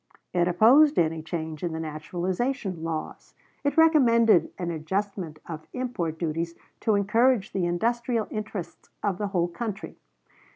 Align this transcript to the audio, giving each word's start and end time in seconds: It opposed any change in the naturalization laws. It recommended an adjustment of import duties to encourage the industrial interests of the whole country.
It 0.33 0.47
opposed 0.47 0.97
any 0.97 1.21
change 1.21 1.63
in 1.63 1.73
the 1.73 1.79
naturalization 1.79 2.83
laws. 2.83 3.35
It 3.63 3.77
recommended 3.77 4.51
an 4.57 4.71
adjustment 4.71 5.37
of 5.47 5.67
import 5.73 6.17
duties 6.17 6.55
to 6.79 6.95
encourage 6.95 7.51
the 7.53 7.67
industrial 7.67 8.25
interests 8.31 8.89
of 9.03 9.19
the 9.19 9.27
whole 9.27 9.47
country. 9.49 9.99